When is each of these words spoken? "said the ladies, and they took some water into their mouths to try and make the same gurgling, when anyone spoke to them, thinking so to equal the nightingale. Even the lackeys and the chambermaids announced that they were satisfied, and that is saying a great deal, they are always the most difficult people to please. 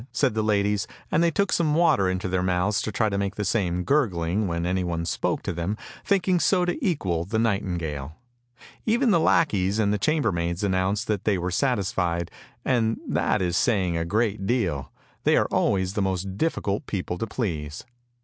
"said 0.11 0.33
the 0.33 0.41
ladies, 0.41 0.87
and 1.11 1.21
they 1.21 1.29
took 1.29 1.51
some 1.51 1.75
water 1.75 2.09
into 2.09 2.27
their 2.27 2.41
mouths 2.41 2.81
to 2.81 2.91
try 2.91 3.05
and 3.05 3.19
make 3.19 3.35
the 3.35 3.45
same 3.45 3.83
gurgling, 3.83 4.47
when 4.47 4.65
anyone 4.65 5.05
spoke 5.05 5.43
to 5.43 5.53
them, 5.53 5.77
thinking 6.03 6.39
so 6.39 6.65
to 6.65 6.83
equal 6.83 7.23
the 7.23 7.37
nightingale. 7.37 8.15
Even 8.87 9.11
the 9.11 9.19
lackeys 9.19 9.77
and 9.77 9.93
the 9.93 9.99
chambermaids 9.99 10.63
announced 10.63 11.05
that 11.05 11.23
they 11.23 11.37
were 11.37 11.51
satisfied, 11.51 12.31
and 12.65 12.99
that 13.07 13.43
is 13.43 13.55
saying 13.55 13.95
a 13.95 14.03
great 14.03 14.47
deal, 14.47 14.91
they 15.23 15.37
are 15.37 15.45
always 15.51 15.93
the 15.93 16.01
most 16.01 16.35
difficult 16.35 16.87
people 16.87 17.19
to 17.19 17.27
please. 17.27 17.83